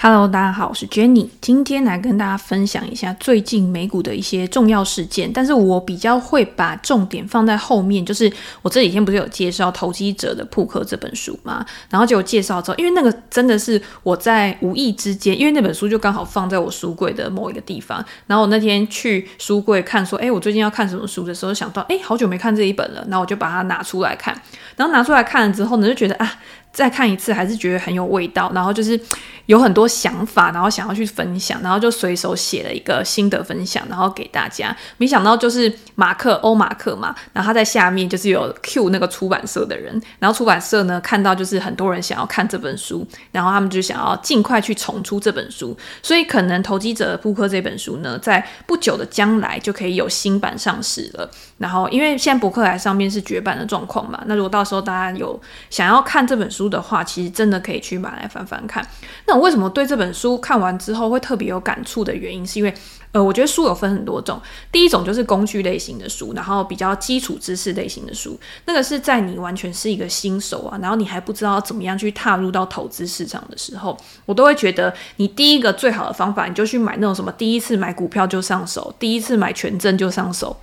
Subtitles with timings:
[0.00, 5.28] Hello，大家好，我是 Jenny，今天来跟大家分享一下最近美股的一些重要事件。
[5.32, 8.32] 但是我比较会把重点放在后面，就是
[8.62, 11.66] 我这几天不是有介绍《投机者的扑克》这本书吗？
[11.90, 18.02] 然后就介绍之后，因为那个真的是我在无意之间，因为那本书就刚好放在我书柜的某一个地方。
[18.28, 24.40] 然后我那天去书柜看，说，哎，我最近要看什么书的时候，想到，哎，好久没看这一本了，然后我就把它拿出来看。
[24.76, 26.38] 然后拿出来看了之后呢，就觉得啊。
[26.78, 28.98] 再看一次还是觉得很有味道，然后就是
[29.46, 34.76] 有很多想法，然后想要去分享，然后就随手写了一个心得分享，然后给大家。
[34.96, 51.28] 没想到就是马克欧马克嘛，然后他在下面就是有 Q 那个出版社的人，然后出版社呢看到就是很多人想要看这本书，然后他们就想要尽快去重出这本书，所以可能《投机者扑克》这本书呢，在不久的将来就可以有新版上市了。
[51.56, 55.40] 然后因为现在博客来上面是绝版的状况嘛，那如果到时候大家有
[55.70, 58.86] 想要看这本书的话，其实真的可以去买来翻翻看。
[59.26, 62.72] 那我为什么对这本书看完之后会特别有感触的原因，是因为
[63.12, 64.40] 呃，我觉得书有分很多种。
[64.70, 80.56] 第一种就是工具类型的书，然后比较基础知识类型的书，那个是在你完全是一个新手啊，然后你还不知道怎么样去踏入到投资市场的时候，我都会觉得你第一个最好的方法，你就去买那种什么第一次买股票就上手，第一次买权证就上手。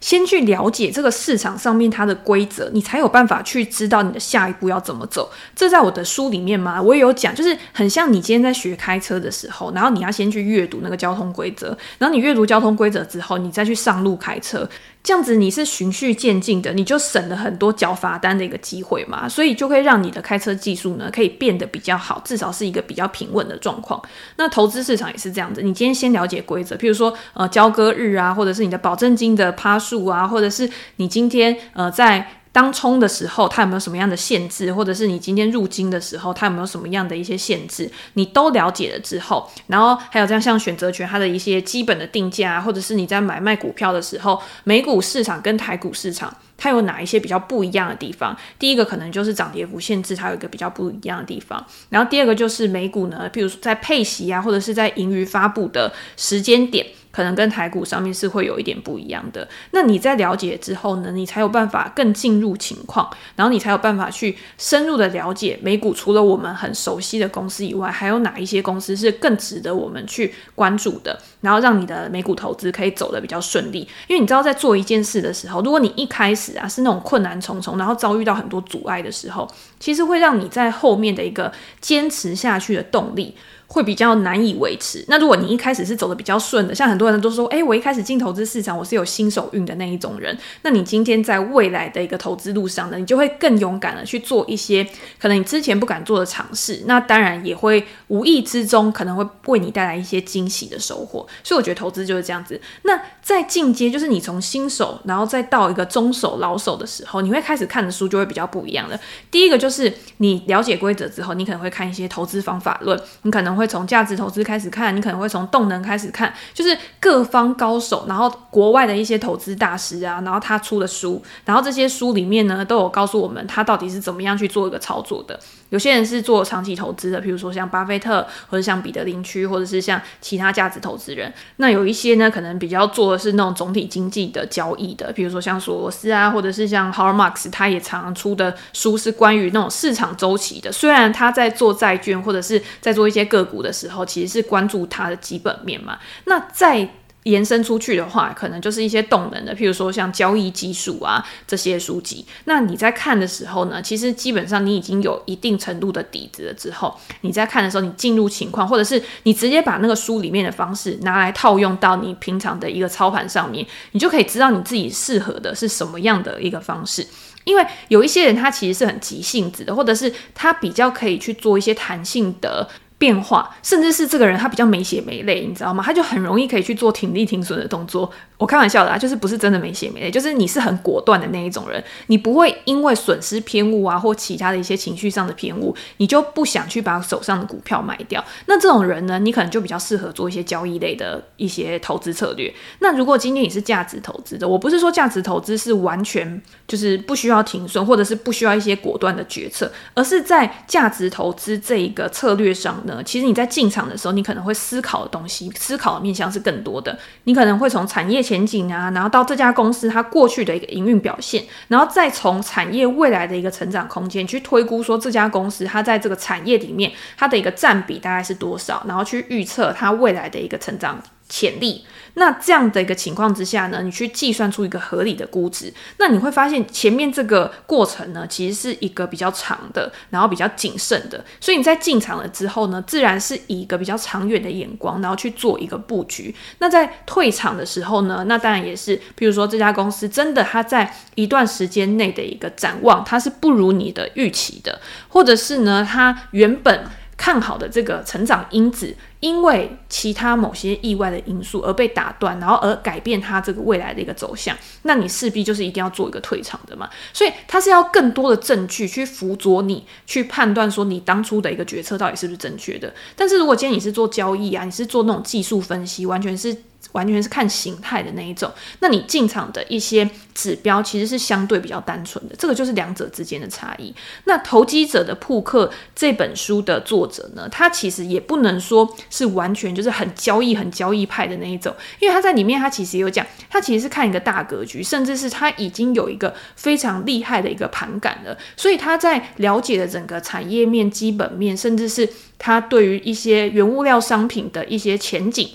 [0.00, 5.30] 先去了解这个市场上面它的规则，你才有办法去知道你的下一步要怎么走。
[5.54, 14.68] 这在我的书里面嘛，我也有讲，就是很像你今天在学开车的时候，然后你要先去阅读那个交通规则，然后你阅读交通规则之后，你再去上路开车。
[15.06, 24.02] 这样子你是循序渐进的，你就省了很多缴罚单的一个机会嘛，所以就会让你的开车技术呢可以变得比较好，至少是一个比较平稳的状况。
[24.34, 32.28] 那投资市场也是这样子，你今天先了解规则，譬如说呃交割日啊，或者是你的保证金的趴数啊，或者是你今天呃在。
[32.56, 48.34] 当冲的时候，它有没有什么样的限制，或者是你今天入金的时候，它有没有什么样的一些限制，你都了解了之后，然后还有这样像选择权它的一些基本的定价啊，或者是你在买卖股票的时候，美股市场跟台股市场它有哪一些比较不一样的地方？
[48.58, 51.62] 第一个可能就是涨跌幅限制，它有一个比较不一样的地方。
[51.90, 56.86] 然后第二个就是美股呢，比如说在配息啊，或者是在盈余发布的时间点。
[57.16, 59.48] 可能跟台股上面是会有一点不一样的。
[59.70, 65.94] 那你在了解之后呢，你才有办法更进入情况，然后你才有办法去深入的了解美股。
[65.94, 71.18] 除了我们很熟悉的公司以外，还有哪一些公司是更值得我们去关注的？
[71.40, 73.78] 然后让你的美股投资可以走得比较顺利。
[74.08, 79.50] 因为你知道，在做一件事的时候，如果你一开始啊是那种困难重重，然后遭遇到很多阻碍的时候，
[79.80, 81.50] 其实会让你在后面的一个
[81.80, 83.34] 坚持下去的动力。
[83.68, 85.04] 会比较难以维持。
[85.08, 90.36] 那如果你一开始是走的比较顺的，像很多人都说，哎，我一开始进投资市场，我是有新手运的那一种人。
[90.62, 94.86] 那你今天在未来的一个投资路上呢，你就会更勇敢的去做一些
[95.18, 96.84] 可能你之前不敢做的尝试。
[96.86, 101.26] 那当然也会无意之中可能会为你带来一些惊喜的收获。
[101.42, 102.60] 所以我觉得投资就是这样子。
[102.82, 108.98] 那在进阶，就是你从新手，然后再到一个中手、老手的时候，你会开始看的书就会比较不一样了。
[109.30, 113.55] 第一个就是你了解规则之后，你可能会看一些投资方法论，你可能。
[113.56, 125.38] 会从价值投资开始看，你可能会从动能开始看，就是各方高手，然后国外的一些投资大师啊，然后他出的书，然后这些书里面呢都有告诉我们他到底是怎么样去做一个操作的。
[125.70, 131.32] 有些人是做长期投资的，比如说像巴菲特，或者像彼得林区，或者是像其他价值投资人。
[131.56, 140.70] 那有一些呢，可能比较做的是那种总体经济的交易的，比如说像索罗斯啊，或者是像 Howard Marks，他也常常出的书是关于那种市场周期的。
[140.70, 145.98] 虽然他在做债券或者是在做一些个股的时候，其实是关注它的基本面嘛。
[146.24, 146.88] 那在
[147.24, 152.24] 延伸出去的话，可能就是一些动能的，譬如说像交易技术啊这些书籍。
[152.44, 167.04] 那你在看的时候呢，其实基本上你已经有一定程度的底子了之后，你在看的时候，你进入情况，或者是你直接把那个书里面的方式拿来套用到你平常的一个操盘上面，你就可以知道你自己适合的是什么样的一个方式。
[167.42, 172.68] 因为有一些人他其实是很急性子的，或者是他比较可以去做一些弹性的。
[172.98, 175.82] 变化，甚至是这个人他比较没血没泪，你知道吗？
[175.84, 178.10] 他就很容易可以去做停利停损的动作。
[178.38, 188.24] 我开玩笑的啊，就是不是真的没血没泪，就是你是很果断的那一种人，你不会因为损失偏误啊或其他的一些情绪上的偏误，你就不想去把手上的股票卖掉。
[188.46, 192.52] 那这种人呢，你可能就比较适合做一些交易类的一些投资策略。
[192.78, 202.82] 那如果今天你是价值投资的，我不是说价值投资是完全就是不需要停损或者是不需要一些果断的决策，而是在价值投资这一个策略上。
[202.86, 206.98] 呢，其实你在进场的时候，你可能会思考的东西、思考的面向是更多的。
[207.24, 221.84] 你可能会从产业前景啊，然后到这家公司它过去的一个营运表现，然后再从产业未来的一个成长空间去推估说这家公司它在这个产业里面它的一个占比大概是多少，然后去预测它未来的一个成长潜力。
[222.18, 231.22] 那这样的一个情况之下呢，你去计算出一个合理的估值，那你会发现前面这个过程呢，其实是一个比较长的，然后比较谨慎的。
[231.40, 236.34] 所以你在进场了之后呢，自然是以一个比较长远的眼光，然后去做一个布局。
[236.58, 246.84] 那在退场的时候呢，那当然也是，比如说这家公司真的它在一段时间内的一个展望，它是不如你的预期的，或者是呢，它原本
[247.16, 248.96] 看好的这个成长因子。
[249.20, 256.88] 因为其他某些意外的因素而被打断，然后而改变它这个未来的一个走向，那你势必就是一定要做一个退场的嘛。
[257.14, 262.92] 所以它是要更多的证据去辅佐你去判断说你当初的一个决策到底是不是正确的。
[263.16, 266.54] 但是如果今天你是做交易啊，你是做那种技术分析，完全是。
[266.96, 268.50] 完全是看形态的那一种，
[268.80, 273.94] 那你进场的一些指标其实是相对比较单纯的，这个就是两者之间的差异。
[274.24, 292.08] 那《投机者的扑克》这本书的作者呢，他其实也不能说是完全就是很交易、很交易派的那一种，因为他在里面他其实有讲，他其实是看一个大格局，甚至是他已经有一个非常厉害的一个盘感了，所以他在了解了整个产业面、基本面，甚至是。
[292.38, 295.48] 它对于一些原物料商品的一些前景、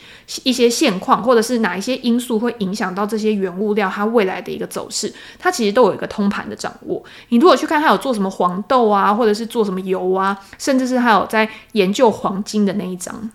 [0.43, 7.03] 一些现况，或者是哪一些因素会影响到这些原物料它未来的一个走势，它其实都有一个通盘的掌握。
[7.29, 13.29] 你如果去看它有做什么黄豆啊，或者是做什么油啊，甚至是还有在研究黄金的那一张。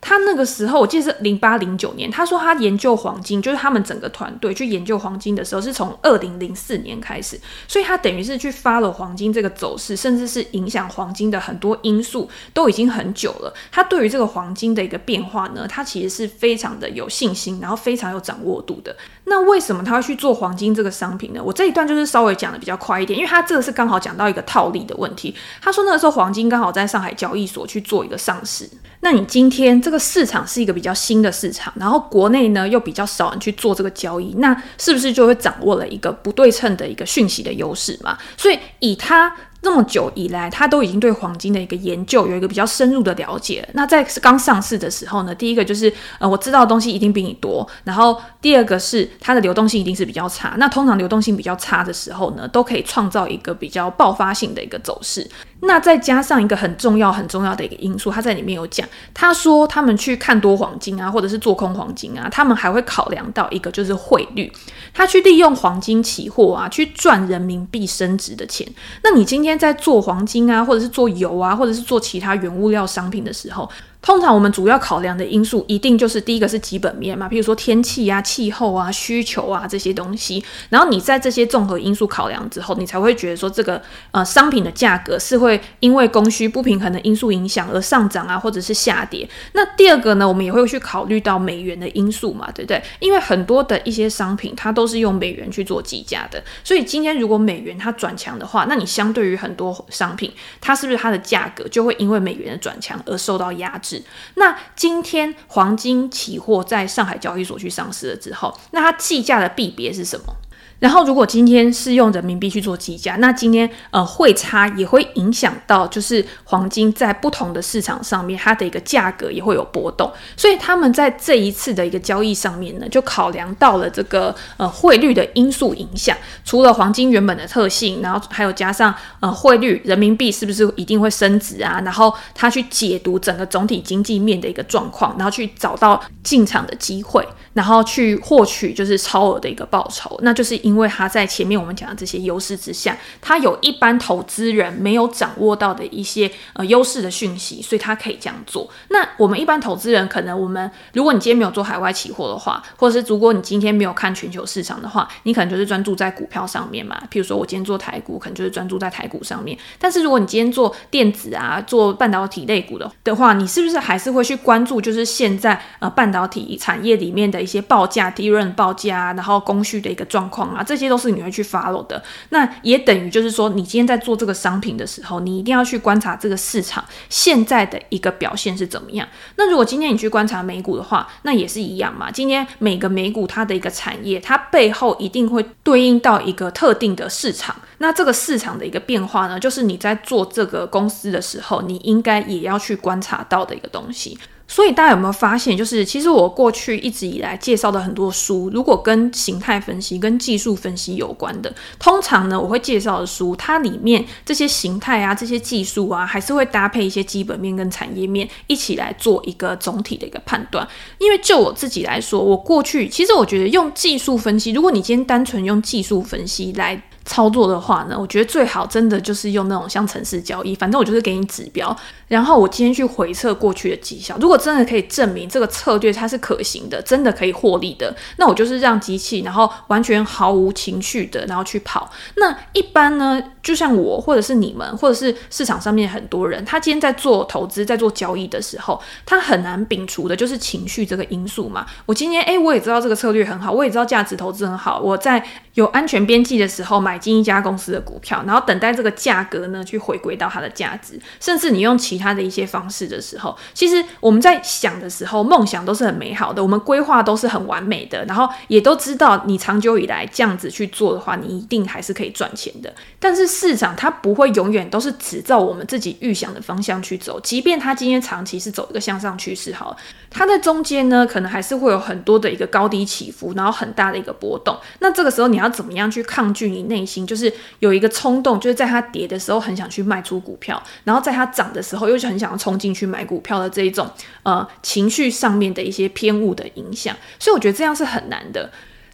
[0.00, 2.10] 他那个时候，我记得是零八零九年。
[2.10, 7.38] 他说他研究黄金，就是他们整个团队去研究黄金的时候，是从二零零四年开始。
[7.68, 13.52] 所以他等于是去发了黄金这个走势，甚至是影响黄金的很多因素，都已经很久了。
[13.70, 18.96] 他对于这个黄金的一个变化呢，他其实是非常的有信心，然后非常有掌握度的。
[19.24, 21.42] 那为什么他会去做黄金这个商品呢？
[21.44, 25.34] 我这一段就是稍微讲的比较快一点，因为他这个是刚好讲到一个套利的问题。
[25.60, 28.68] 他说那个时候黄金刚好在上海交易所去做一个上市。
[29.00, 38.18] 那你今天这个市场是一个比较新的市场，然后国内呢又比较少人去做这个交易，那是不是就会掌握了一个不对称的一个讯息的优势嘛？
[38.36, 39.34] 所以以他。
[39.62, 43.68] 这么久以来，他都已经对黄金的一个研究有一个比较深入的了解。
[43.74, 47.66] 那在刚上市的时候呢，第一个就是呃，我知道的东西一定比你多。
[47.84, 50.54] 然后第二个是它的流动性一定是比较差。
[50.58, 55.28] 那通常流动性比较差的时候呢，都可以创造一个比较爆发性的一个走势。
[55.62, 64.50] 那再加上一个很重要很重要的一个因素，他在里面有讲，他说他们去看多黄金啊，或者是做空黄金啊，他们还会考量到一个就是汇率，
[64.94, 68.66] 他去利用黄金期货啊去赚人民币升值的钱。
[69.04, 73.68] 那你今天在做黄金啊，或者是做油啊，或者是做其他原物料商品的时候，
[74.02, 80.42] 通常我们主要考量的因素，一定就是第一个是基本面嘛，比如说天气啊、气候啊、需求啊这些东西。
[80.70, 83.80] 然后你在这些综合因素考量之后，你才会觉得说这个
[84.10, 89.28] 呃商品的价格是会因为供需不平衡的因素影响而上涨啊，或者是下跌。
[89.52, 92.82] 那第二个呢，我们也会去考虑到美元的因素嘛，对不对？
[93.00, 103.89] 因为很多的一些商品它都是用美元去做计价的，所以今天如果美元它转强的话，那你相对于很多商品，它是不是它的价格就会因为美元的转强而受到压制？
[104.34, 110.34] 那今天黄金期货在上海交易所去上市了之后，那它计价的币别是什么？
[110.80, 120.10] 然后，如果今天是用人民币去做计价，那今天呃汇差也会影响到，就是黄金在不同的市场上面，它的一个价格也会有波动。
[120.38, 126.16] 所以他们在这一次的一个交易上面呢，就考量到了这个呃汇率的因素影响。
[126.46, 131.78] 除了黄金原本的特性，然后还有加上呃汇率，人民币是不是一定会升值啊？
[131.84, 137.22] 然后他去解读整个总体经济面的一个状况，然后去找到进场的机会，
[137.52, 140.58] 然后去获取就是超额的一个报酬，那就是。
[140.70, 148.70] 因为他在前面我们讲的这些优势之下，他有一般投资人没有掌握到的一些呃优势的讯息，所以他可以这样做。
[148.90, 156.96] 那我们一般投资人可能，我们如果你今天没有做海外期货的话，或者是如果你今天没有看全球市场的话，你可能就是专注在股票上面嘛。
[157.10, 159.58] 譬如说我今天做台股，可能就是专注在台股上面。
[159.80, 170.59] 但是如果你今天做电子啊，做半导体类股的的话，你是不是还是会去关注就是现在呃半导体产业里面的一些报价、利润报价，然后供需的一个状况啊？
[170.62, 172.02] 这些都是你会去 follow 的。
[172.30, 179.06] 那也等于就是说，你今天在做这个商品的时候，你一定要去观察这个市场现在的一个表现是怎么样。
[179.36, 182.10] 那如果今天你去观察美股的话，那也是一样嘛。
[182.10, 187.56] 今天每个美股它的一个产业，它背后一定会对应到一个特定的市场。
[187.78, 194.18] 那这个市场的一个变化呢，就是你在做这个公司的时候，你应该也要去观察到的一个东西。
[194.50, 210.66] 所以大家有没有发现，就是其实我过去一直以来介绍的很多书，如果跟形态分析、跟技术分析有关的，通常呢，我会介绍的书，它里面这些形态啊、这些技术啊，还是会搭配一些基本面跟产业面一起来做一个总体的一个判断。
[210.98, 221.76] 因为就我自己来说，我过去其实我觉得用技术分析，如果你今天单纯用技术分析来操作的话呢，我觉得最好真的就是用那种像城市交易，反正我就是给你指标，
[222.06, 231.90] 然后我今天去回测过去的绩效，如果真的可以证明这个策略它是可行的，真的可以获利的，那我就是让机器，然后完全毫无情绪的，然后去跑。
[232.14, 241.66] 那一般呢，就像我或者是你们，或者是市场上面很多人，他今天在做投资、在做交易的时候，他很难摒除的就是情绪这个因素嘛。
[241.86, 262.72] 我今天诶，我也知道这个策略很好，我也知道价值投资很好，我在有安全边际的时候买进一家公司的股票，然后等待这个价格呢去回归到它的价值，甚至你用其他的一些方式的时候，其实我们在想的时候，梦想都是很美好的，我们规划都是很完美的，然后也都知道你长久以来这样子去做的话，你一定还是可以赚钱的。
[262.98, 269.76] 但是市场它不会永远都是只照我们自己预想的方向去走，即便它今天长期是走一个向上趋势，好，
[270.10, 274.58] 它在中间呢可能还是会有很多的一个高低起伏，然后很大的一个波动。
[274.80, 283.88] 那这个时候你要怎么样去抗拒你内心就是有一个冲动，就是在它跌的时候很想去卖出股票，然后在它涨的时候又是很想要冲进去买股票的这一种
[284.24, 288.50] 呃情绪上面的一些偏误的影响，所以我觉得这样是很难的。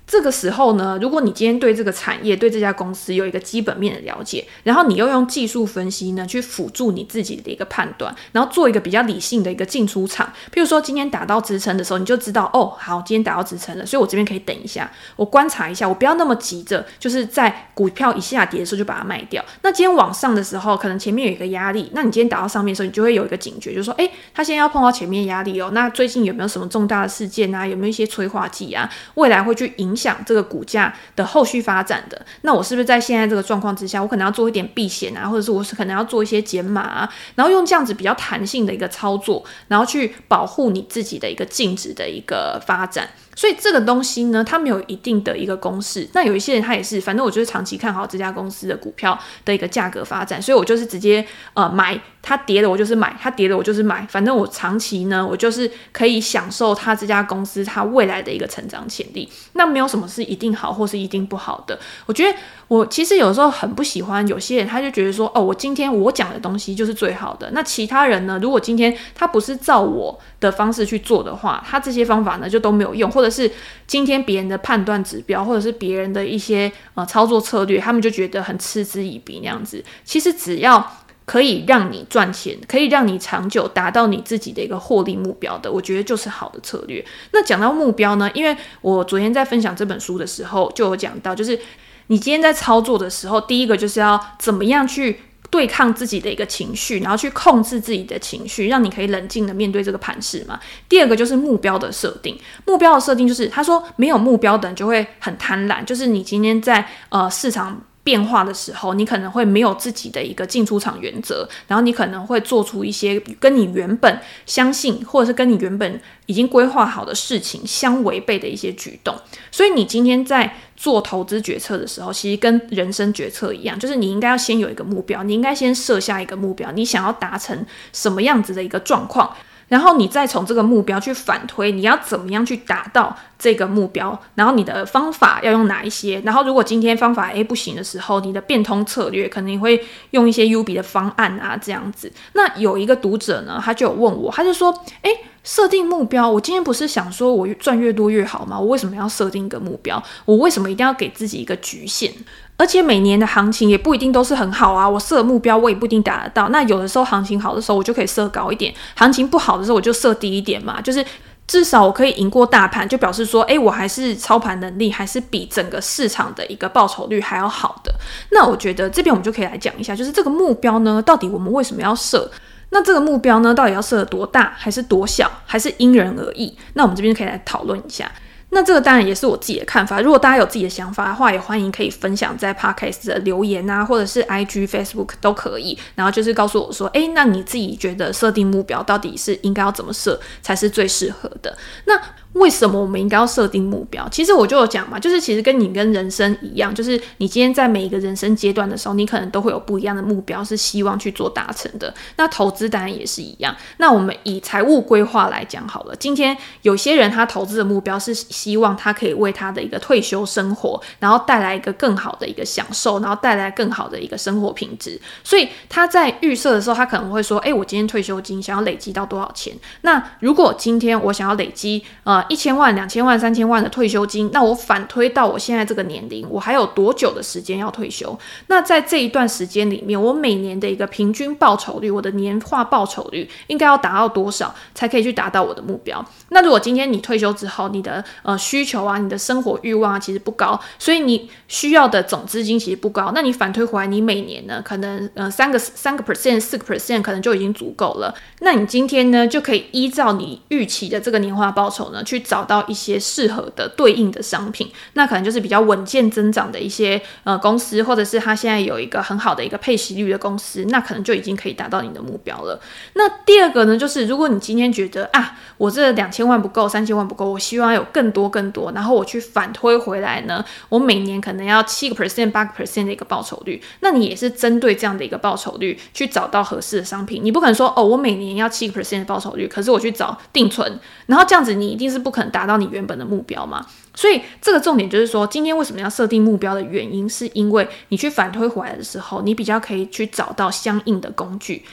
[0.06, 10.32] 这个时候呢，如果你今天对这个产业、对这家公司有一个基本面的了解，然后你又用技术分析呢去辅助你自己的一个判断，然后做一个比较理性的一个进出场。
[10.54, 19.44] 譬如说今天打到支撑的时候，你就知道哦，好，今天打到支撑了，所以我这边可以等一下，我观察一下，我不要那么急着，就是在股票一下跌的时候就把它卖掉。
[19.62, 25.70] 那今天往上的时候，可能前面有一个压力，那你今天打到上面的时候，你就会有一个警觉，就是说，哎，它现在要碰到前面压力哦。
[25.72, 27.66] 那最近有没有什么重大的事件啊？
[27.66, 28.88] 有没有一些催化剂啊？
[29.14, 43.08] 未来会去影影响这个股价的后续发展的，那我是不是在现在这个状况之下，我可能要做一点避险啊，或者是我是可能要做一些减码啊，然后用这样子比较弹性的一个操作，然后去保护你自己的一个净值的一个发展。
[43.36, 46.08] 所以这个东西呢，它没有一定的一个公式。
[46.14, 59.30] 那有一些人他也是，反正我就是长期看好这家公司的股票的一个价格发展，所以我就是直接呃买，它跌了我就是买，它跌了我就是买，反正我长期呢，我就是可以享受它这家公司它未来的一个成长潜力。
[59.52, 61.78] 那没有什么是一定好或是一定不好的。
[62.06, 67.48] 我觉得我其实有时候很不喜欢有些人，他就觉得说，哦，我今天我讲的东西就是最好的。
[67.52, 73.30] 那其他人呢，如果今天他不是照我的方式去做的话，他这些方法呢就都没有用，或者。
[73.36, 73.52] 是
[73.86, 79.84] 今天别人的判断指标，或者是别人的一些呃操作策略，他们就觉得很嗤之以鼻那样子。
[80.06, 87.04] 其实只要可以让你赚钱，可以让你长久达到你自己的一个获利目标的，我觉得就是好的策略。
[87.32, 91.60] 那讲到目标呢，因为我昨天在分享这本书的时候就有讲到，就是
[92.08, 95.20] 你今天在操作的时候，第一个就是要怎么样去。
[95.48, 100.58] 对抗自己的一个情绪，然后去控制自己的情绪，让你可以冷静的面对这个盘势嘛。
[100.88, 102.36] 第二个就是目标的设定，
[102.66, 119.14] 目标的设定就是他说没有目标的人就会很贪婪，就是你今天在呃市场变化的时候，你可能会没有自己的一个进出场原则，然后你可能会做出一些跟你原本相信或者是跟你原本已经规划好的事情相违背的一些举动。
[119.52, 129.34] 所以你今天在做投资决策的时候，其实跟人生决策一样，就是你应该要先有一个目标，你应该先设下一个目标，你想要达成什么样子的一个状况。
[129.68, 134.16] 然后你再从这个目标去反推，你要怎么样去达到这个目标？
[134.36, 136.20] 然后你的方法要用哪一些？
[136.24, 142.12] 然后如果今天方法 A 不行的时候，你的变通策略可能会用一些 U 比的方案啊，这样子。
[142.34, 145.10] 那有一个读者呢，他就有问我，他就说：“诶，
[145.46, 148.58] 设定目标，我今天不是想说我赚越多越好吗？
[148.58, 150.02] 我为什么要设定一个目标？
[150.24, 152.12] 我为什么一定要给自己一个局限？”
[152.58, 156.48] 而且每年的行情也不一定都是很好啊，我设目标我也不一定达得到。
[156.48, 160.80] 那有的时候行情好的时候，我就可以设高一点；行情不好的时候，我就设低一点嘛。
[160.80, 161.04] 就是
[161.46, 167.94] 至少我可以赢过大盘，就表示说，诶，我还是操盘能力还是比整个市场的一个报酬率还要好的。
[168.32, 172.28] 那我觉得这边我们就可以来讲一下，就是这个目标呢，到底我们为什么要设？
[172.70, 176.56] 那这个目标呢，到底要设多大，还是多小，还是因人而异？
[176.74, 178.10] 那我们这边可以来讨论一下。
[178.56, 180.00] 那这个当然也是我自己的看法。
[180.00, 185.78] 如果大家有自己的想法的话，也欢迎可以分享在 Podcast 的留言啊，或者是 IG、Facebook 都可以。
[185.94, 191.54] 然后就是告诉我说，诶，那你自己觉得设定目标到底是应该要怎么设才是最适合的？
[191.84, 192.00] 那
[192.32, 194.06] 为什么我们应该要设定目标？
[194.10, 201.92] 其实我就有讲嘛，就是其实跟你跟人生一样，就是你今天在每一个人生阶段的时候，你可能都会有不一样的目标，是希望去做达成的。
[202.16, 203.54] 那投资当然也是一样。
[203.78, 208.14] 那我们以财务规划来讲好了，今天有些人他投资的目标是
[208.46, 215.00] 希望他可以为他的一个退休生活，然后带来一个更好的一个享受，然后带来更好的一个生活品质。
[215.24, 219.52] 所以他在预设的时候，他可能会说：“诶，我今天退休金想要累积到多少钱？
[219.80, 228.18] 那如果今天我想要累积呃。”一千万、两千万、三千万的退休金，那我反推到我现在这个年龄，我还有多久的时间要退休？
[228.48, 236.04] 那在这一段时间里面，我每年的一个平均报酬率，我的年化报酬率应该要达到多少，才可以去达到我的目标？
[236.30, 248.14] 那如果今天你退休之后，你的呃需求啊，你的生活欲望啊，其实不高，所以你需要的总资金其实不高，那你反推回来，你每年呢，可能呃三个三个 percent、四个 percent 可能就已经足够了。
[248.40, 252.26] 那你今天呢，就可以依照你预期的这个年化报酬呢，去。
[252.26, 262.60] 找到一些适合的对应的商品，那可能就是比较稳健增长的一些呃公司，或者是它现在有一个很好的一个配息率的公司，那可能就已经可以达到你的目标了。
[262.94, 282.06] 那第二个呢，就是如果你今天觉得啊，我这两千万不够，三千万不够，我希望有更多更多，然后我去反推回来呢，我每年可能要七个 percent、八个 percent 的一个报酬率，那你也是针对这样的一个报酬率去找到合适的商品，你不可能说哦，我每年要七个 percent 的报酬率，可是我去找定存，然后这样子你一定是。
[282.06, 283.66] 不可能达到你原本的目标嘛？
[283.92, 291.64] 所以这个重点就是说，今天为什么要设定目标的原因，是因为你去反推回来的时候，你比较可以去找到相应的工具。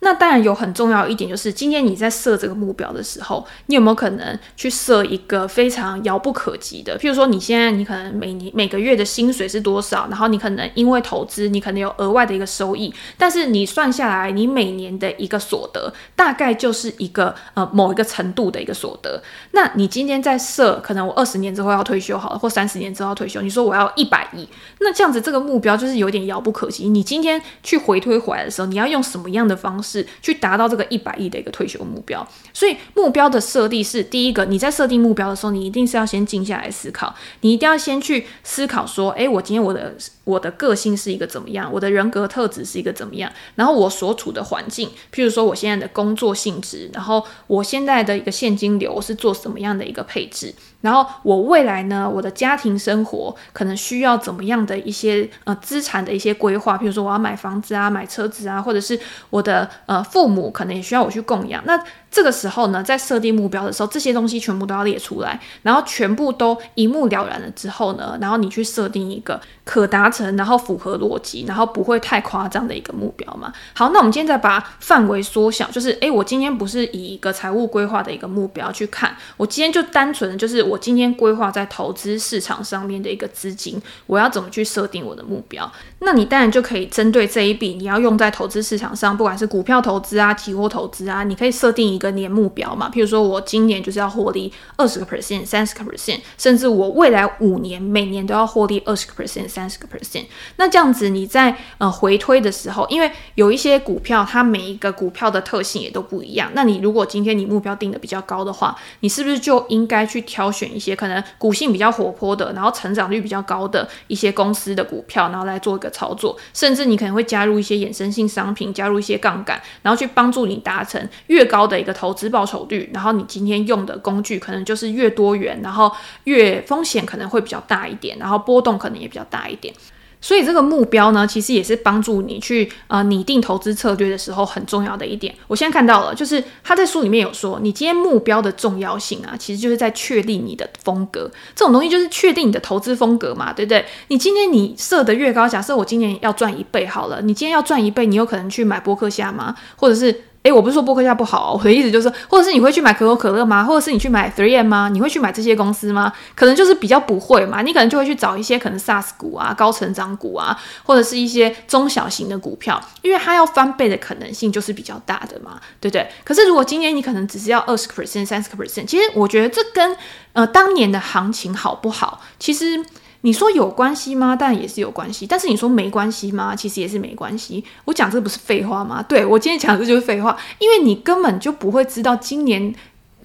[0.00, 6.96] 那当然有很重要一点，就是今天你在设这个目标的时候，你有没有可能去设一个非常遥不可及的？
[6.98, 19.20] 譬如说，你现在你可能每年每个月的薪水是多少，然后你可能因为投资，你可能有额外的一个收益，但是你算下来，你每年的一个所得大概就是一个呃某一个程度的一个所得。
[19.50, 26.88] 那你今天在设，可能我二十年之后要退休好了，或三十年之后要退休，你说我要一百亿，那这样子这个目标就是有点遥不可及。
[26.88, 29.87] 你今天去回推回来的时候，你要用什么样的方式？
[29.88, 50.54] 是去达到这个一百亿的一个退休目标，所以目标的设定是第一个，你在设定目标的时候，你一定是要先静下来思考，你一定要先去思考说，诶，我今天我的我的个性是一个怎么样，我的人格特质是一个怎么样，然后我所处的环境，譬如说我现在的工作性质，然后我现在的一个现金流是做什么样的一个配置。
[50.80, 58.98] 然后我未来呢，我的家庭生活可能需要怎么样的一些呃资产的一些规划，比如说我要买房子啊，买车子啊，或者是
[59.30, 61.60] 我的呃父母可能也需要我去供养。
[61.66, 61.76] 那
[62.10, 73.52] 这个时候呢，在设定目标的时候，这些东西全部都要列出来，然后全部都一目了然了之后呢，然后你去设定一个可达成，然后符合逻辑，然后不会太夸张的一个目标嘛。
[73.74, 85.70] 好，那我们今天再把范围缩小，就是诶，我今天不是以一个财务规划的一个目标去看，我今天就单纯的就是我今天规划在投资市场上面的一个资金，我要怎么去设定我的目标？
[85.98, 91.97] 那你当然就可以针对这一笔你要用在投资市场上，不管是股票投资啊、期货投资啊，你可以设定一。
[91.98, 100.26] 一个年目标嘛，譬如说我今年就是要获利二十个 percent、三十个 percent，甚至我未来五年每年都要获利二十个 percent、三十个 percent。
[100.54, 106.52] 那这样子你在呃回推的时候，因为有一些股票，它每一个股票的特性也都不一样。
[106.54, 116.38] 那你如果今天你目标定的比较高的话，你是不是就应该去挑选一些可能股性比较活泼的，然后成长率比较高的一些公司的股票，然后来做一个操作？
[116.54, 121.87] 甚至你可能会加入一些衍生性商品，加入一些杠杆，然后去帮助你达成越高的一个。
[121.88, 125.90] 的投资报酬率，然后你今天用的工具可能就是越多元，然后
[126.24, 129.74] 越风险可能会比较大一点，然后波动可能也比较大一点。
[130.20, 135.32] 所以这个目标呢，其实也是帮助你去呃拟定投资策略的时候很重要的一点。
[135.46, 141.30] 我现在看到了，就是他在书里面有说，你今天目标的重要性啊，其实就是在确立你的风格。
[141.54, 143.84] 这种东西就是确定你的投资风格嘛，对不对？
[144.08, 149.54] 你今天你设的越高，假设我今年要赚一倍好了，你今天要赚一倍，你有可能去买波克夏吗？
[149.76, 150.24] 或者是？
[150.48, 153.62] 诶，我不是说波克夏不好，我的意思就是，或者是你会去买可口可乐吗？
[153.64, 154.88] 或者是你去买 Three M 吗？
[154.90, 156.10] 你会去买这些公司吗？
[156.34, 166.08] 可能就是比较不会嘛，你可能就会去找一些可能 SaaS 股啊、高成长股啊，或者是一些中小型的股票，因为它要翻倍的可能性就是比较大的嘛，对不对？
[166.24, 169.94] 可是如果今年你可能只是要二十个 percent、三十个 percent，其实我觉得这跟
[170.32, 172.82] 呃当年的行情好不好，其实。
[173.22, 174.36] 你说有关系吗？
[174.38, 175.26] 但也是有关系。
[175.26, 176.54] 但是你说没关系吗？
[176.54, 177.64] 其实也是没关系。
[177.84, 179.02] 我讲这不是废话吗？
[179.02, 182.74] 对，我今天讲的就是废话，因为你根本就不会知道今年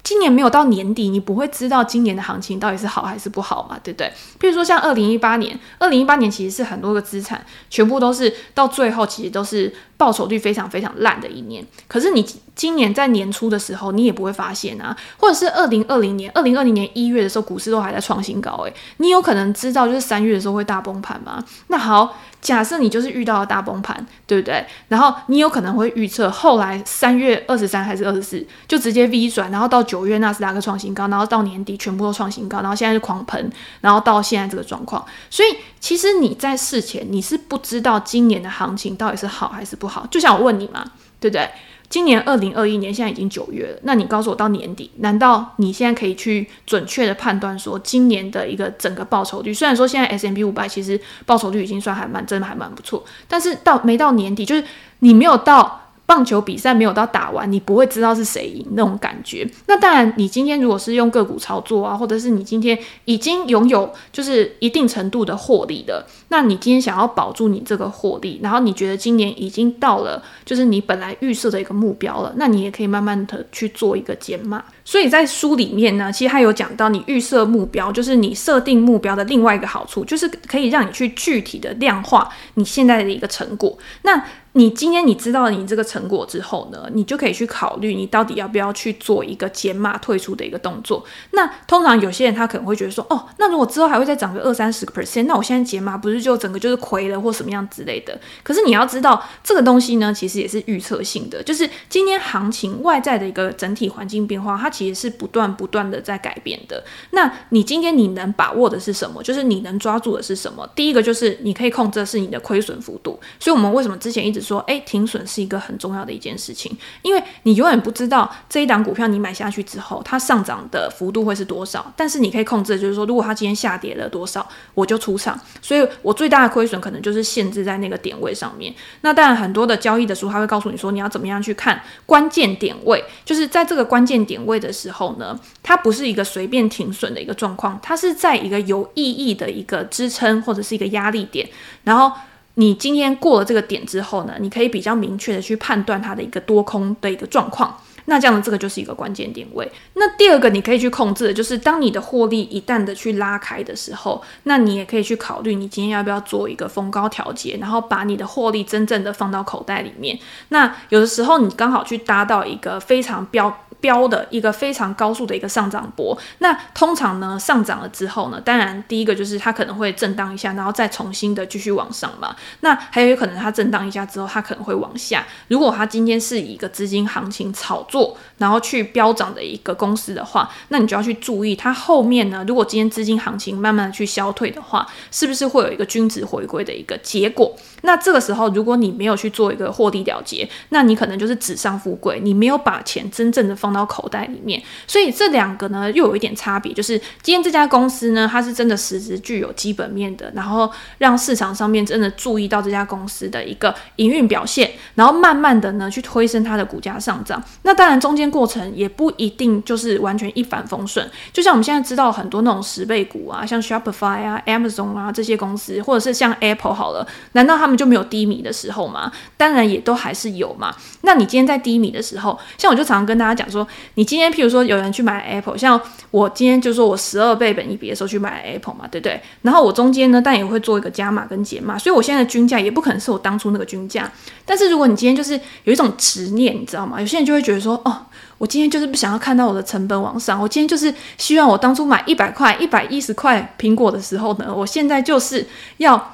[0.04, 4.12] 今年没有到年底，你不会知道今年的行情到底是好还是不好嘛，对不对？
[4.38, 11.66] 譬如说像二零一八年，二零一八年其实是很多个资产全部都是到最后其实都是报酬率非常非常烂的一年。
[11.88, 21.42] 可是你今年在年初的时候，你也不会发现啊，或者是二零二零年，二零二零年一月的时候，股市都还在创新高，诶，你有可能知道就是三月的时候会大崩盘吗？
[21.68, 22.14] 那好。
[22.44, 24.62] 假设你就是遇到了大崩盘，对不对？
[24.88, 35.02] 然后你有可能会预测后来三月二十三还是二十四就直接 V 转，然后到九月纳斯达克创新高，然后到年底全部都创新高，然后现在是狂喷，然后到现在这个状况。
[35.30, 40.06] 所以其实你在事前你是不知道今年的行情到底是好还是不好。
[40.10, 40.84] 就像我问你嘛，
[41.18, 41.48] 对不对？
[41.88, 49.54] 今年二零二一年现在已经九月了，那你告诉我到年底，难道你现在可以去准确的判断说今年的一个整个报酬率？
[49.54, 54.64] 虽然说现在 S M P 五百其实报酬率已经算还蛮真的还蛮不错，但是到没到年底，就是
[54.98, 55.82] 你没有到。
[56.06, 59.48] 棒球比赛没有到打完，你不会知道是谁赢那种感觉。
[59.66, 74.62] 那当然，你今天如果是用个股操作啊，或者是你今天已经拥有就是一定程度的获利的，那你今天想要保住你这个获利，然后你觉得今年已经到了就是你本来预设的一个目标了，那你也可以慢慢的去做一个减码。
[74.84, 83.76] 所以在书里面呢，其实他有讲到，你预设目标就是你设定目标的另外一个好处，就是可以让你去具体的量化你现在的一个成果。
[84.02, 84.22] 那
[84.56, 91.04] 你今天你知道你这个成果之后呢，你就可以去考虑你到底要不要去做一个减码退出的一个动作。
[91.32, 98.16] 那通常有些人他可能会觉得说，哦，那如果之后还会再涨个二三十个 percent，那我现在减码不是就整个就是亏了或什么样之类的？
[98.44, 106.84] 可是你要知道，这个东西呢，其实也是预测性的，就是今天行情外在的一个整体环境变化，它其实是不断不断的在改变的。
[107.10, 109.20] 那你今天你能把握的是什么？
[109.20, 110.64] 就是你能抓住的是什么？
[110.76, 113.18] 第一个就是你可以控制的是你的亏损幅度。
[113.40, 121.92] 所以我们为什么之前一直说，诶，停损是一个很重要的一件事情，因为你永远不知道这一档股票你买下去之后，它上涨的幅度会是多少。
[121.96, 125.40] 但是你可以控制就是说，如果它今天下跌了多少，我就出场。
[125.62, 128.72] 所以我最大的亏损可能就是限制在那个点位上面。
[129.00, 141.48] 那当然，很多的交易的书它会告诉你说，你要怎么样去看关键点位，就是在这个关键点位的时候呢，它不是一个随便停损的一个状况，它是在一个有意义的一个支撑或者是一个压力点，
[141.84, 142.12] 然后。
[142.54, 147.76] 你今天过了这个点之后呢，你可以比较明确的去判断它的一个多空的一个状况。
[148.06, 149.70] 那这样的这个就是一个关键点位。
[149.94, 160.18] 那第二个你可以去控制的就是，当你的获利一旦的去拉开的时候，那你也可以去考虑你今天要不要做一个逢高调节，然后把你的获利真正的放到口袋里面。
[160.48, 163.56] 那有的时候你刚好去搭到一个非常标。
[163.80, 172.34] 标的一个非常高速的一个上涨波，那通常呢，上涨了之后呢，当然第一个就是它可能会震荡一下，然后再重新的继续往上嘛。
[172.60, 175.26] 那还有可能它震荡一下之后，它可能会往下。
[175.48, 187.54] 如果它今天是一个资金行情炒作，然后去飙涨的一个公司的话，那你就要去注意它后面呢，如果今天资金行情慢慢的去消退的话，是不是会有一个均值回归的一个结果？
[187.82, 194.60] 那这个时候，如果你没有去做一个获利了结，那你可能就是纸上富贵，你没有把钱真正的放到口袋里面。
[194.88, 207.42] 所以这两个呢，又有一点差别，就是今天这家公司呢，它是真的实质具有基本面的，然后让市场上面真的注意到这家公司的一个营运表现，然后慢慢的呢去推升它的股价上涨。
[207.62, 219.12] 那当当然中间过程也不一定就是完全一帆风顺，就像我们现在知道很多那种十倍股啊，像 Shopify 啊、Amazon 啊这些公司，或者是像 Apple 好了，难道他们就没有低迷的时候吗？
[219.36, 220.74] 当然也都还是有嘛。
[221.02, 225.78] 那你今天在低迷的时候，像我就常常跟大家讲说，你今天譬如说有人去买 Apple，像
[226.10, 229.20] 我今天就说我十二倍本一比的时候去买 Apple 嘛，对不对？
[229.42, 234.10] 然后我中间呢，但也会做一个加码跟减码，所以我现在的均价也不可能是我当初那个均价。
[234.46, 236.98] 但是如果你今天就是有一种执念，你知道吗？
[236.98, 238.06] 有些人就会觉得说，哦，
[238.38, 245.46] 我今天就是不想要看到我的成本往上，我今天就是希望我当初买一百块、一百一十块苹果的时候呢，我现在就是
[245.78, 246.10] 要。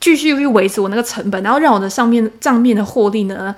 [0.00, 3.54] 继续去维持我那个成本，然后让我的上面账面的获利呢，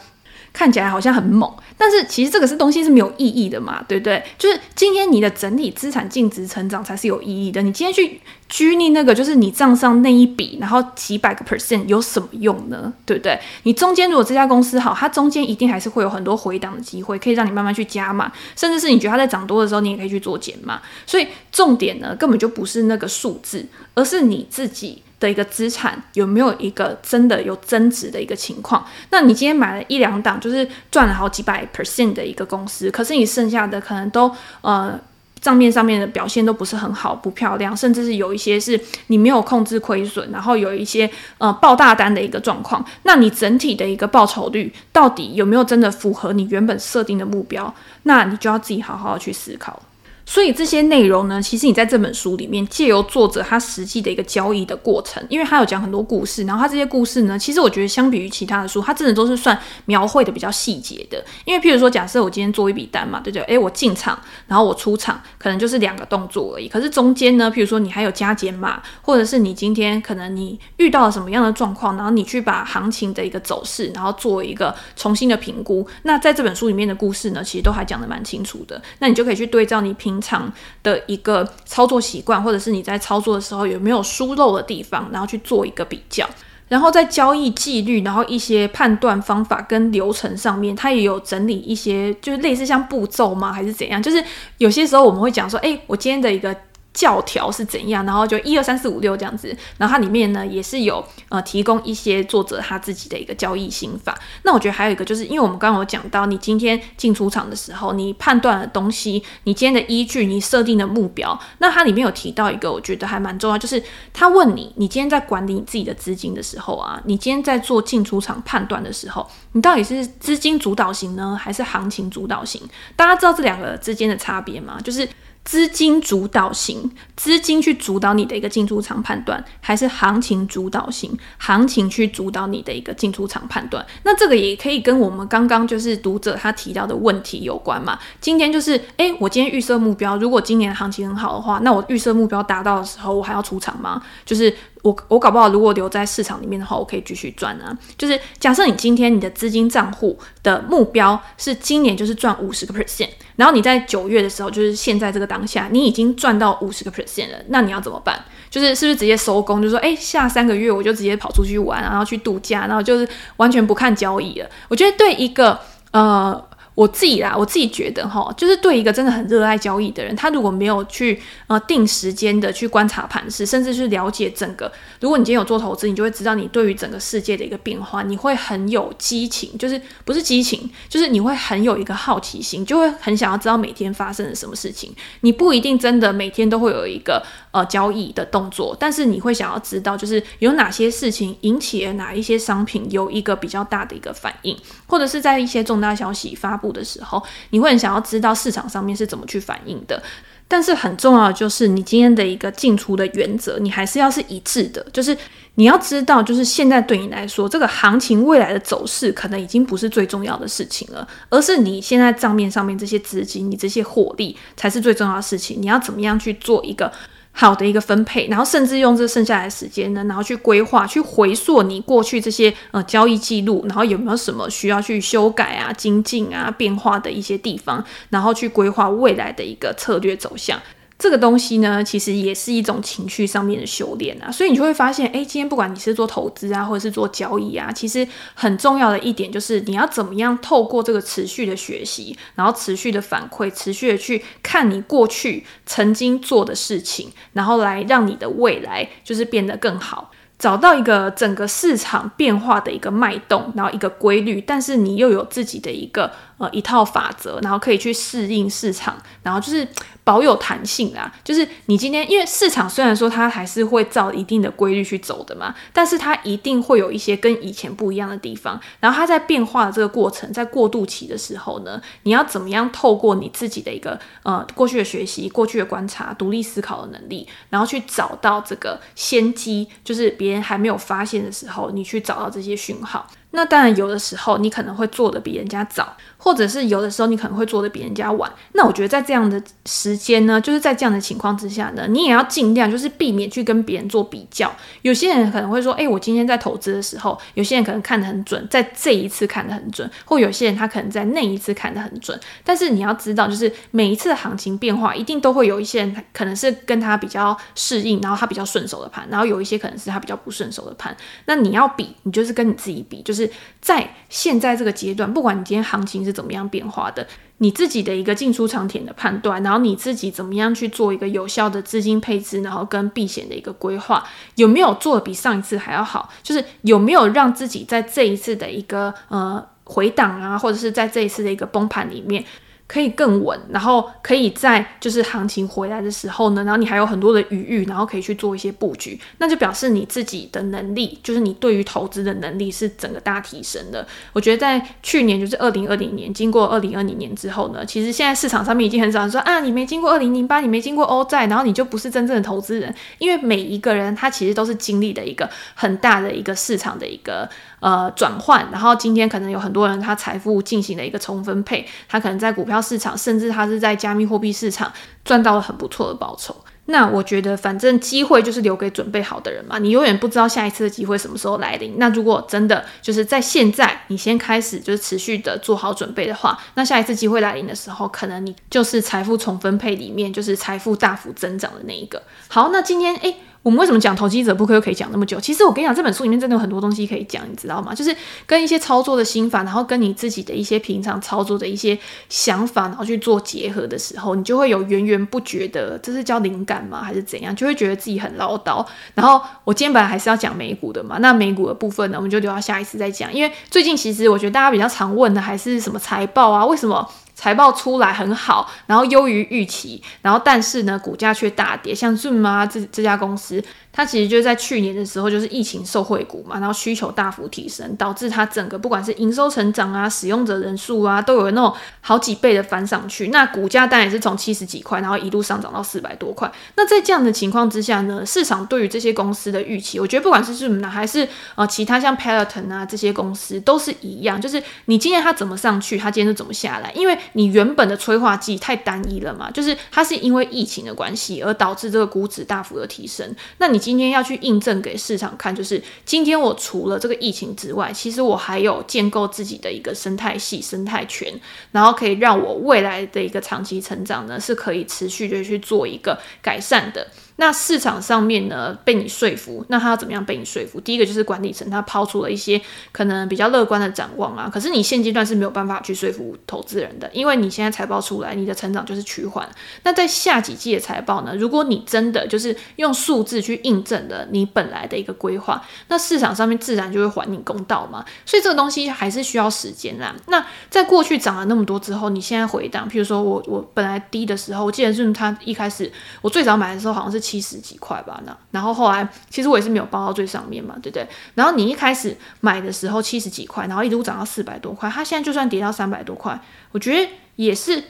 [0.53, 4.23] 看起来好像很猛，但是其实这个是东西是没有意义的嘛，对不对？
[4.37, 7.63] 就是今天你的整体资产净值成长才是有意义的。
[7.63, 12.93] 你今天去拘泥那个，就是你账上那一笔，然后几百个 percent 有什么用呢？
[13.07, 13.39] 对不对？
[13.63, 20.83] 你中间如果这家公司好，它中间一定还是会有很多回档的机会，可以让你慢慢去加码，甚至是你觉得它在涨多的时候，你也可以去做减码。
[21.07, 25.03] 所以重点呢，根本就不是那个数字，而是你自己。
[25.23, 28.85] 的一个资产有没有一个真的有增值的一个情况？
[29.11, 34.31] 那你今天买了一两档，就是赚了好几百 percent 的一个公司，可是你剩下的可能都
[34.63, 34.99] 呃
[35.41, 41.09] 账面上面的表现都不是很好，不漂亮，甚至是有一些是你没有控制亏损，然后有一些
[41.39, 47.73] 呃爆大单的一个状况，那你整体的一个报酬率到底有没有真的符合你原本设定的目标？
[48.03, 49.81] 那你就要自己好好去思考。
[50.25, 61.23] 所以这些内容呢，其实你在这本书里面借由作者他实际的一个交易的过程，因为他有讲很多故事，然后他这些故事呢，其实我觉得相比于其他的书，他真的都是算描绘的比较细节的。
[61.45, 63.43] 因为譬如说，假设我今天做一笔单嘛，对不对？
[63.45, 66.69] 诶，我进场，然后我出场，可能就是两个动作而已。
[66.69, 75.87] 可是中间呢，譬如说你还有加减码，或者是你今天可能你遇到了什么样的状况，然后你去把行情的一个走势，然后做一个重新的评估。
[76.05, 78.81] 那在这本书里面的故事呢，其实都还讲得蛮清楚的。
[79.01, 86.29] 那你就可以去对照你平常的一个操作习惯，或者是你在操作的时候有没有疏漏的地方，然后去做一个比较，
[86.69, 94.03] 然后在交易纪律，然后一些判断方法跟流程上面，它也有整理一些，就是类似像步骤吗，还是怎样？
[94.03, 94.23] 就是
[94.59, 96.55] 有些时候我们会讲说，诶，我今天的一个。
[96.93, 98.05] 教条是怎样？
[98.05, 104.17] 然后就一二三四五六这样子，然后它里面呢也是有呃提供一些作者他自己的一个交易心法。
[104.43, 122.61] 那我觉得还有一个就是，因为我们刚刚有讲到，你今天进出场的时候，你判断的东西，你今天的依据，你设定的目标，那它里面有提到一个，我觉得还蛮重要，就是他问你，你今天在管理你自己的资金的时候啊，你今天在做进出场判断的时候，你到底是资金主导型呢，还是行情主导型？
[122.95, 124.79] 大家知道这两个之间的差别吗？
[124.85, 125.09] 就是。
[125.45, 133.85] 资金主导型，资金去主导你的一个进出场判断，还是行情主导型，行情去主导你的一个进出场判断？
[134.05, 137.99] 那这个也可以跟我们刚刚就是读者他提到的问题有关嘛？
[138.21, 144.03] 今天就是，诶，我今天预设目标，如果今年行情很好的话，那我预设目标达到的时候，我还要出场吗？
[144.25, 144.55] 就是。
[144.83, 147.77] 我我搞不好，如果留在市场里面的话，我可以继续赚啊。
[147.97, 158.23] 就是假设你今天你的资金账户的目标是今年就是赚五十个 percent，然后你在九月的时候，就是现在这个当下，你已经赚到五十个 percent 了，那你要怎么办？
[158.51, 159.63] 就是是不是直接收工？
[159.63, 164.49] 就说诶，下三个月我就直接跑出去玩，然后去度假，然后就是完全不看交易了。
[164.69, 165.59] 我觉得对一个
[165.93, 166.45] 呃。
[166.75, 184.91] 我自己啦，我自己觉得哈，就是对一个真的很热爱交易的人，他如果没有去呃定时间的去观察盘势，甚至去了解整个，如果你今天有做投资，你就会知道你对于整个世界的一个变化，你会很有激情，就是不是激情，就是你会很有一个好奇心，就会很想要知道每天发生了什么事情。
[185.21, 194.57] 你不一定真的每天都会有一个呃交易的动作，但是你会想要知道，就是有哪些事情引起了哪一些商品有一个比较大的一个反应，
[194.87, 200.03] 或者是在一些重大消息发布的时候，你会很想要知道市场上面是怎么去反应的。
[200.49, 204.85] 但是很重要的就是，你今天的一个进出的原则，你还是要是一致的。
[204.93, 205.17] 就是
[205.55, 215.57] 你要知道，就是现在对你来说，这个行情未来的走势可能已经不是最重要的事情了，而是你现在账面上面这些资金，你这些获利才是最重要的事情。
[215.59, 216.93] 你要怎么样去做一个
[217.33, 230.61] 好的一个分配，然后甚至用这剩下来的时间呢，然后去规划、去回溯你过去这些呃交易记录，然后有没有什么需要去修改啊、精进啊、变化的一些地方，然后去规划未来的一个策略走向。
[231.03, 250.13] 这个东西呢，其实也是一种情绪上面的修炼啊，所以你就会发现，哎，今天不管你是做投资啊，或者是做交易啊，其实很重要的一点就是你要怎么样透过这个持续的学习，然后持续的反馈，持续的去看你过去曾经做的事情，然后来让你的未来就是变得更好。
[250.39, 259.65] 找到一个整个市场变化的一个脉动，然后一个规律，但是你又有自己的一个呃一套法则，然后可以去适应市场，然后就是
[260.05, 261.11] 保有弹性啊。
[261.25, 268.61] 就是你今天，因为市场虽然说它还是会照一定的规律去走的嘛，但是它一定会有一些跟以前不一样的地方。
[268.81, 280.43] 然后它在变化的这个过程，在过渡期的时候呢，你要怎么样透过你自己的一个呃过去的学习、过去的观察、独立思考的能力，然后去找到这个先机，就是别人。
[280.43, 283.09] 还没有发现的时候，你去找到这些讯号。
[283.33, 288.31] 那当然，有的时候你可能会做的比人家早，或者是有的时候你可能会做的比人家晚。
[288.53, 294.55] 那我觉得在这样的时间呢，就是在这样的情况之下呢，你也要尽量就是避免去跟别人做比较。
[294.83, 302.21] 有些人可能会说，诶，我今天在投资的时候，有些人可能看得很准，在这一次看得很准，或有些人他可能在那一次看得很准。
[302.45, 310.95] 但是你要知道，就是每一次的行情变化，一定都会有一些人可能是跟他比较适应，然后他比较顺手的盘，然后有一些可能是他比较不顺手的盘。
[311.25, 313.22] 那你要比，你就是跟你自己比，就是。
[313.61, 317.07] 在现在这个阶段，不管你今天行情是怎么样变化的，
[317.39, 324.05] 你自己的一个进出场点的判断，然后你自己怎么样去做一个有效的资金配置，然后跟避险的一个规划，
[324.37, 326.11] 有没有做的比上一次还要好？
[326.23, 332.25] 就是有没有让自己在这一次的一个呃回档啊，或者是在这一次的一个崩盘里面。
[332.73, 343.87] 可以更稳，然后可以在就是行情回来的时候呢，然后你还有很多的余裕，然后可以去做一些布局，那就表示你自己的能力，就是你对于投资的能力是整个大提升的。
[344.15, 357.29] 我觉得在去年就是二零二零年，经过二零二零年之后呢，其实现在市场上面已经很少人说啊，你没经过二零零八，你没经过欧债，然后你就不是真正的投资人，因为每一个人他其实都是经历的一个很大的一个市场的一个
[357.63, 364.71] 呃转换，然后今天可能有很多人他财富进行了一个重分配，他可能在股票市场，甚至他是在加密货币市场
[365.03, 366.37] 赚到了很不错的报酬。
[366.67, 371.75] 那我觉得，反正机会就是留给准备好的人嘛，你永远不知道下一次的机会什么时候来临。
[371.77, 382.01] 那如果真的就是在现在，你先开始就是持续的做好准备的话，那下一次机会来临的时候，可能你就是财富重分配里面就是财富大幅增长的那一个。
[382.29, 383.17] 好，那今天诶。
[383.43, 385.19] 我们为什么讲投机者布克又可以讲那么久？
[385.19, 387.75] 其实我跟你讲，这本书里面真的有很多东西可以讲，你知道吗？
[387.75, 391.77] 就是跟一些操作的心法，然后跟你自己的一些平常操作的一些
[392.09, 396.83] 想法，然后去做结合的时候，你就会有源源不绝的，这是叫灵感吗？
[396.83, 397.35] 还是怎样？
[397.35, 398.65] 就会觉得自己很唠叨。
[398.95, 403.13] 然后我今天本来还是要讲美股的嘛，那美股的部分呢，我们就留到下一次再讲。
[403.13, 406.47] 因为最近其实我觉得大家比较常问的还是什么财报啊？
[406.47, 406.89] 为什么？
[407.23, 411.73] 财报出来很好，然后优于预期，然后但是呢，股价却大跌。
[411.73, 413.41] 像 Zoom 啊，这这家公司，
[413.73, 423.09] 它其实就是在去年的时候，就是疫情受惠股嘛，然后需求大幅提升，导致它整个不管是营收成长啊，使用者人数啊，都有那种好几倍的翻上去。
[423.09, 426.31] 那股价当然也是从七十几块，然后一路上涨到四百多块。
[426.57, 436.99] 那在这样的情况之下呢，市场对于这些公司的预期，我觉得不管是 Zoom 呢，还是呃其他像 Peloton 啊这些公司，都是一样，就是你今天它怎么上去，它今天就怎么下来，因为。
[437.15, 443.15] 你原本的催化剂太单一了嘛，就是它是因为疫情的关系而导致这个估值大幅的提升。
[443.39, 451.09] 那你今天要去印证给市场看，就是今天我除了这个疫情之外，其实我还有建构自己的一个生态系、生态圈，
[451.53, 456.89] 然后可以让我未来的一个长期成长呢，是可以持续的去做一个改善的。
[457.17, 460.59] 那市场上面呢，被你说服，那他要怎么样被你说服？
[460.61, 462.41] 第一个就是管理层他抛出了一些
[462.73, 469.29] 可能比较乐观的展望啊，可是你现阶段是没有办法去说服投资人的，因为你现在财报出来，你的成长就是趋缓。
[469.63, 477.85] 那在下几季的财报呢，如果你真的就是用数字去印证了你本来的一个规划，那市场上面自然就会还你公道嘛。
[478.07, 479.95] 所以这个东西还是需要时间啦。
[480.07, 485.71] 那在过去涨了那么多之后，你现在回档，譬如说我我本来低的时候，我记得是他一开始
[486.01, 487.02] 我最早买的时候好像是。
[487.03, 490.89] 七十几块吧，那然后后来其实我也是没有报到最上面嘛，对不对？
[491.15, 496.19] 然后你一开始买的时候七十几块，然后一路涨到四百多块，它现在就算跌到三百多块，
[496.53, 497.63] 我觉得也是。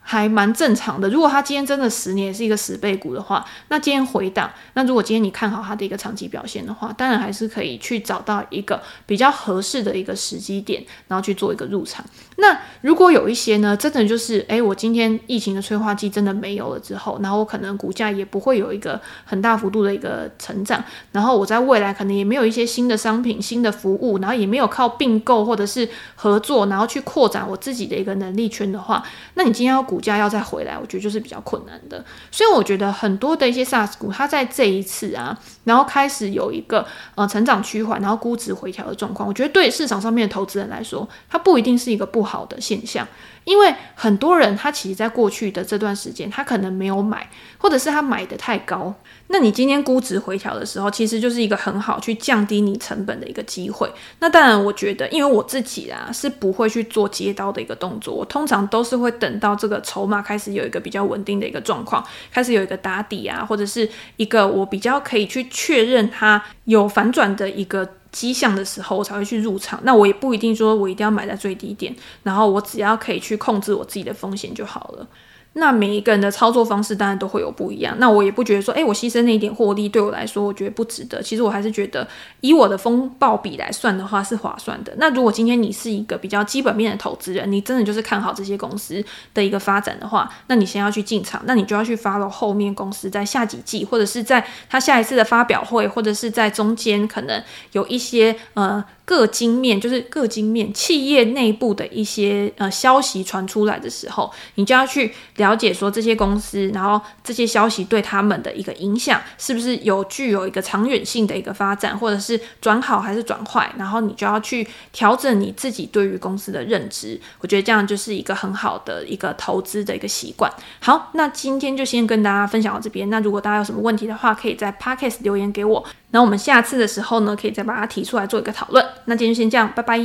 [0.00, 1.08] 还蛮正常的。
[1.08, 12.04] 如果它今天真的十年是一个十倍股的话，那今天回档，那如果今天你看好它的一个长期表现的话，当然还是可以去找到一个比较合适的一个时机点，然后去做一个入场。
[12.36, 20.82] 那如果有一些呢，真的就是，诶，我今天疫情的催化剂真的没有了之后，然后我可能股价也不会有一个很大幅度的一个成长，
[21.12, 30.00] 然后我在未来可能也没有一些新的商品、新的服务，然后也没有靠并购或者是合作，然后去扩展我自己的一个能力圈的话，那你今天要股。
[30.00, 32.02] 价要再回来，我觉得就是比较困难的。
[32.30, 35.38] 所以我觉得很多的一些 SaaS 股，它在这一次啊，
[35.70, 43.06] 然后开始有一个呃成长趋缓，然后估值回调的状况，我觉得对市场上面的投资人来说，它不一定是一个不好的现象。
[43.44, 48.94] 因为很多人他其实在过去的这段时间，他可能没有买，或者是他买的太高。
[49.28, 53.90] 那你今天估值回调的时候，其实就是一个很好去降低你成本的一个机会。
[54.18, 67.86] 那当然，我觉得，因为我自己啊是不会去做接刀的一个动作，我通常都是会等到这个筹码开始有一个比较稳定的一个状况，开始有一个打底啊，或者是一个我比较可以去确认它有反转的一个。
[68.12, 69.78] 迹象的时候，我才会去入场。
[69.84, 71.94] 那我也不一定说我一定要买在最低点，
[72.24, 75.06] 然后我只要可以去控制我自己的风险就好了。
[75.54, 81.20] 那每一个人的操作方式当然都会有不一样，那我也不觉得说，诶，我牺牲那一点获利对我来说，我觉得不值得。
[81.20, 82.06] 其实我还是觉得，
[82.40, 84.92] 以我的风暴比来算的话是划算的。
[84.98, 98.84] 那如果今天你是一个比较基本面的投资人，你真的就是看好这些公司的一个发展的话，那你先要去进场，那你就要去 follow 后面公司在下几季，或者是在他下一次的发表会，或者是在中间可能有一些呃。
[99.10, 117.20] 各经面就是各经面企业内部的一些呃消息传出来的时候，你就要去了解说这些公司，然后这些消息对他们的一个影响是不是有具有一个长远性的一个发展，或者是转好还是转坏，然后你就要去调整你自己对于公司的认知。
[117.40, 120.48] 我觉得这样就是一个很好的一个投资的一个习惯。
[120.78, 123.10] 好，那今天就先跟大家分享到这边。
[123.10, 125.84] 那如果大家有什么问题的话，可以在 Podcast 留言给我。
[126.12, 128.84] 那我们下次的时候呢，可以再把它提出来做一个讨论。
[129.04, 129.98] 那今天就先这样，拜拜。